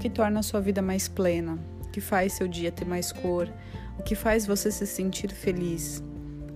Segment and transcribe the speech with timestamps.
[0.00, 3.48] que torna a sua vida mais plena, o que faz seu dia ter mais cor,
[3.98, 6.02] o que faz você se sentir feliz.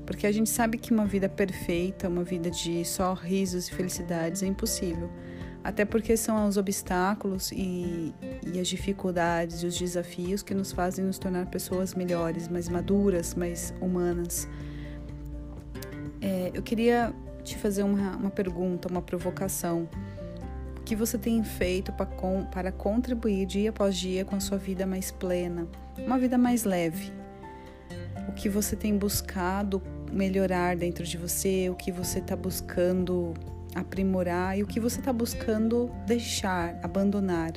[0.07, 4.43] Porque a gente sabe que uma vida perfeita, uma vida de só risos e felicidades
[4.43, 5.11] é impossível.
[5.63, 8.15] Até porque são os obstáculos e,
[8.53, 13.35] e as dificuldades e os desafios que nos fazem nos tornar pessoas melhores, mais maduras,
[13.35, 14.49] mais humanas.
[16.21, 19.89] É, eu queria te fazer uma, uma pergunta, uma provocação.
[20.85, 24.87] Que você tem feito para, com, para contribuir dia após dia com a sua vida
[24.87, 25.67] mais plena,
[25.99, 27.13] uma vida mais leve?
[28.29, 33.35] O que você tem buscado melhorar dentro de você, o que você está buscando
[33.75, 37.53] aprimorar e o que você está buscando deixar, abandonar.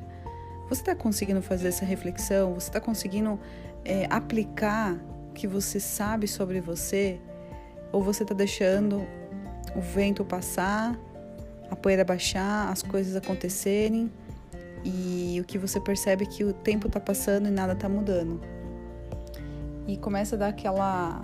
[0.67, 2.55] Você está conseguindo fazer essa reflexão?
[2.55, 3.39] Você está conseguindo
[3.85, 4.95] é, aplicar
[5.29, 7.19] o que você sabe sobre você?
[7.91, 9.07] Ou você está deixando
[9.75, 10.97] o vento passar,
[11.69, 14.11] a poeira baixar, as coisas acontecerem
[14.83, 18.39] e o que você percebe é que o tempo está passando e nada está mudando?
[19.87, 21.21] E começa a dar aquela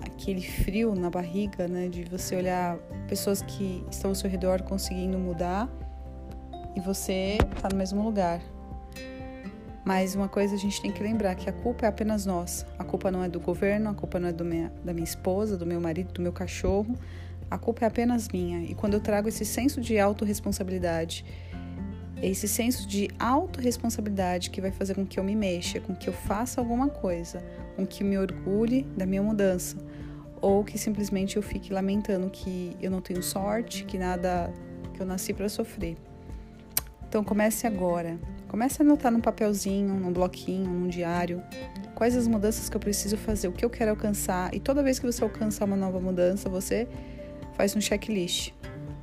[0.00, 2.76] aquele frio na barriga, né, de você olhar
[3.08, 5.68] pessoas que estão ao seu redor conseguindo mudar
[6.76, 8.40] e você está no mesmo lugar.
[9.84, 12.66] Mas uma coisa a gente tem que lembrar que a culpa é apenas nossa.
[12.94, 15.80] Culpa não é do governo, a culpa não é minha, da minha esposa, do meu
[15.80, 16.96] marido, do meu cachorro.
[17.50, 18.62] A culpa é apenas minha.
[18.62, 21.24] E quando eu trago esse senso de autorresponsabilidade,
[22.22, 26.12] esse senso de autorresponsabilidade que vai fazer com que eu me mexa, com que eu
[26.12, 29.76] faça alguma coisa, com que me orgulhe da minha mudança,
[30.40, 34.54] ou que simplesmente eu fique lamentando que eu não tenho sorte, que nada
[34.92, 35.96] que eu nasci para sofrer.
[37.08, 38.16] Então comece agora.
[38.54, 41.42] Comece a anotar num papelzinho, num bloquinho, num diário,
[41.92, 44.54] quais as mudanças que eu preciso fazer, o que eu quero alcançar.
[44.54, 46.86] E toda vez que você alcançar uma nova mudança, você
[47.54, 48.52] faz um checklist.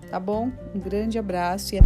[0.10, 0.50] Tá bom?
[0.74, 1.80] Um grande abraço e